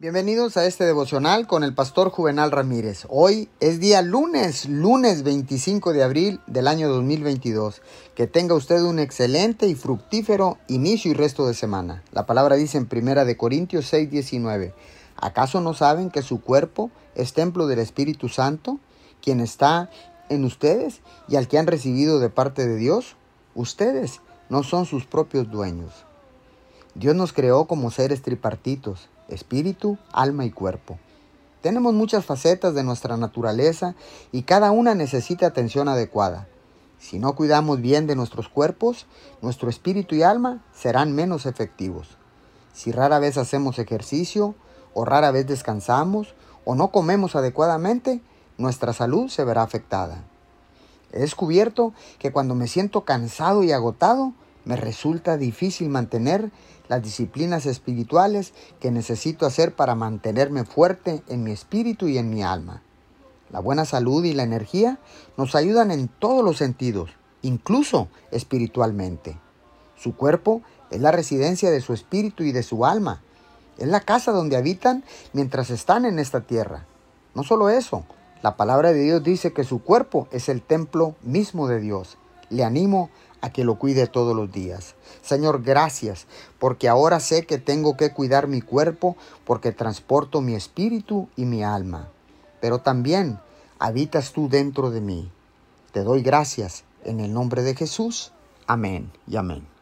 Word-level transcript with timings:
Bienvenidos 0.00 0.56
a 0.56 0.64
este 0.64 0.84
devocional 0.84 1.46
con 1.46 1.62
el 1.62 1.74
pastor 1.74 2.08
Juvenal 2.08 2.50
Ramírez. 2.50 3.04
Hoy 3.10 3.50
es 3.60 3.80
día 3.80 4.00
lunes, 4.00 4.66
lunes 4.66 5.22
25 5.24 5.92
de 5.92 6.02
abril 6.02 6.40
del 6.46 6.68
año 6.68 6.88
2022. 6.88 7.82
Que 8.14 8.26
tenga 8.26 8.54
usted 8.54 8.80
un 8.80 8.98
excelente 8.98 9.66
y 9.66 9.74
fructífero 9.74 10.56
inicio 10.68 11.10
y 11.10 11.14
resto 11.14 11.46
de 11.46 11.52
semana. 11.52 12.02
La 12.12 12.24
palabra 12.24 12.56
dice 12.56 12.78
en 12.78 12.86
Primera 12.86 13.26
de 13.26 13.36
Corintios 13.36 13.92
6:19. 13.92 14.72
¿Acaso 15.16 15.60
no 15.60 15.74
saben 15.74 16.08
que 16.08 16.22
su 16.22 16.40
cuerpo 16.40 16.90
es 17.14 17.34
templo 17.34 17.66
del 17.66 17.80
Espíritu 17.80 18.30
Santo, 18.30 18.80
quien 19.20 19.40
está 19.40 19.90
en 20.30 20.46
ustedes 20.46 21.02
y 21.28 21.36
al 21.36 21.46
que 21.46 21.58
han 21.58 21.66
recibido 21.66 22.20
de 22.20 22.30
parte 22.30 22.66
de 22.66 22.76
Dios? 22.76 23.16
Ustedes 23.54 24.22
no 24.48 24.62
son 24.62 24.86
sus 24.86 25.04
propios 25.04 25.50
dueños. 25.50 26.06
Dios 26.94 27.14
nos 27.14 27.32
creó 27.32 27.66
como 27.66 27.90
seres 27.90 28.22
tripartitos 28.22 29.08
espíritu, 29.30 29.98
alma 30.12 30.44
y 30.44 30.50
cuerpo. 30.50 30.98
Tenemos 31.62 31.94
muchas 31.94 32.24
facetas 32.24 32.74
de 32.74 32.82
nuestra 32.82 33.16
naturaleza 33.16 33.94
y 34.32 34.42
cada 34.42 34.70
una 34.70 34.94
necesita 34.94 35.46
atención 35.46 35.88
adecuada. 35.88 36.48
Si 36.98 37.18
no 37.18 37.34
cuidamos 37.34 37.80
bien 37.80 38.06
de 38.06 38.16
nuestros 38.16 38.48
cuerpos, 38.48 39.06
nuestro 39.40 39.70
espíritu 39.70 40.14
y 40.14 40.22
alma 40.22 40.62
serán 40.74 41.14
menos 41.14 41.46
efectivos. 41.46 42.18
Si 42.72 42.92
rara 42.92 43.18
vez 43.18 43.36
hacemos 43.38 43.78
ejercicio, 43.78 44.54
o 44.94 45.04
rara 45.04 45.30
vez 45.30 45.46
descansamos, 45.46 46.34
o 46.64 46.74
no 46.74 46.90
comemos 46.90 47.36
adecuadamente, 47.36 48.20
nuestra 48.58 48.92
salud 48.92 49.28
se 49.28 49.44
verá 49.44 49.62
afectada. 49.62 50.24
He 51.12 51.20
descubierto 51.20 51.92
que 52.18 52.32
cuando 52.32 52.54
me 52.54 52.68
siento 52.68 53.04
cansado 53.04 53.64
y 53.64 53.72
agotado, 53.72 54.32
me 54.70 54.76
resulta 54.76 55.36
difícil 55.36 55.88
mantener 55.88 56.52
las 56.86 57.02
disciplinas 57.02 57.66
espirituales 57.66 58.52
que 58.78 58.92
necesito 58.92 59.44
hacer 59.44 59.74
para 59.74 59.96
mantenerme 59.96 60.64
fuerte 60.64 61.24
en 61.26 61.42
mi 61.42 61.50
espíritu 61.50 62.06
y 62.06 62.18
en 62.18 62.30
mi 62.30 62.44
alma. 62.44 62.80
La 63.50 63.58
buena 63.58 63.84
salud 63.84 64.22
y 64.22 64.32
la 64.32 64.44
energía 64.44 65.00
nos 65.36 65.56
ayudan 65.56 65.90
en 65.90 66.06
todos 66.06 66.44
los 66.44 66.58
sentidos, 66.58 67.10
incluso 67.42 68.06
espiritualmente. 68.30 69.36
Su 69.96 70.14
cuerpo 70.14 70.62
es 70.92 71.00
la 71.00 71.10
residencia 71.10 71.72
de 71.72 71.80
su 71.80 71.92
espíritu 71.92 72.44
y 72.44 72.52
de 72.52 72.62
su 72.62 72.86
alma. 72.86 73.22
Es 73.76 73.88
la 73.88 74.02
casa 74.02 74.30
donde 74.30 74.56
habitan 74.56 75.02
mientras 75.32 75.70
están 75.70 76.04
en 76.04 76.20
esta 76.20 76.42
tierra. 76.42 76.86
No 77.34 77.42
solo 77.42 77.70
eso, 77.70 78.04
la 78.40 78.56
palabra 78.56 78.92
de 78.92 79.02
Dios 79.02 79.24
dice 79.24 79.52
que 79.52 79.64
su 79.64 79.82
cuerpo 79.82 80.28
es 80.30 80.48
el 80.48 80.62
templo 80.62 81.16
mismo 81.22 81.66
de 81.66 81.80
Dios. 81.80 82.18
Le 82.50 82.62
animo 82.62 83.10
a 83.40 83.50
que 83.50 83.64
lo 83.64 83.76
cuide 83.76 84.06
todos 84.06 84.36
los 84.36 84.52
días. 84.52 84.94
Señor, 85.22 85.62
gracias, 85.62 86.26
porque 86.58 86.88
ahora 86.88 87.20
sé 87.20 87.46
que 87.46 87.58
tengo 87.58 87.96
que 87.96 88.12
cuidar 88.12 88.48
mi 88.48 88.60
cuerpo 88.60 89.16
porque 89.44 89.72
transporto 89.72 90.40
mi 90.40 90.54
espíritu 90.54 91.28
y 91.36 91.44
mi 91.44 91.62
alma. 91.62 92.08
Pero 92.60 92.78
también 92.78 93.38
habitas 93.78 94.32
tú 94.32 94.48
dentro 94.48 94.90
de 94.90 95.00
mí. 95.00 95.30
Te 95.92 96.02
doy 96.02 96.22
gracias 96.22 96.84
en 97.04 97.20
el 97.20 97.32
nombre 97.32 97.62
de 97.62 97.74
Jesús. 97.74 98.32
Amén 98.66 99.10
y 99.26 99.36
amén. 99.36 99.79